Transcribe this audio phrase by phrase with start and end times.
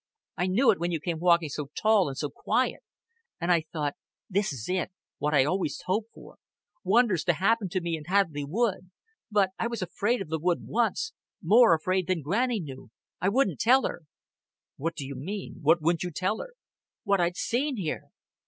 [0.35, 2.79] I knew it when you came walking so tall and so quiet;
[3.39, 3.95] an' I thought
[4.31, 6.39] 'This is it what I always hoped for
[6.83, 8.89] wonders to happen to me in Hadleigh Wood.'
[9.29, 12.89] But I was afraid of the wood once more afraid than Granny knew.
[13.21, 14.01] I wouldn't tell her."
[14.75, 15.57] "What d'you mean?
[15.61, 16.53] What wouldn't you tell her?"
[17.03, 18.05] "What I'd seen here."